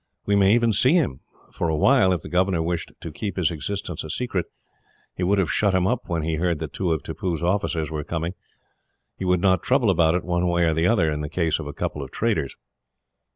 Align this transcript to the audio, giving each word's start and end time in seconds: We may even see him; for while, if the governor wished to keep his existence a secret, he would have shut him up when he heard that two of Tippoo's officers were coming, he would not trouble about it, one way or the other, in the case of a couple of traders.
We 0.25 0.35
may 0.35 0.55
even 0.55 0.73
see 0.73 0.93
him; 0.93 1.19
for 1.51 1.71
while, 1.77 2.11
if 2.11 2.21
the 2.21 2.27
governor 2.27 2.63
wished 2.63 2.91
to 3.01 3.11
keep 3.11 3.37
his 3.37 3.51
existence 3.51 4.03
a 4.03 4.09
secret, 4.09 4.47
he 5.15 5.21
would 5.21 5.37
have 5.37 5.51
shut 5.51 5.75
him 5.75 5.85
up 5.85 6.09
when 6.09 6.23
he 6.23 6.37
heard 6.37 6.57
that 6.57 6.73
two 6.73 6.91
of 6.91 7.03
Tippoo's 7.03 7.43
officers 7.43 7.91
were 7.91 8.03
coming, 8.03 8.33
he 9.15 9.25
would 9.25 9.41
not 9.41 9.61
trouble 9.61 9.91
about 9.91 10.15
it, 10.15 10.23
one 10.23 10.47
way 10.47 10.63
or 10.63 10.73
the 10.73 10.87
other, 10.87 11.11
in 11.11 11.21
the 11.21 11.29
case 11.29 11.59
of 11.59 11.67
a 11.67 11.73
couple 11.73 12.01
of 12.01 12.09
traders. 12.09 12.55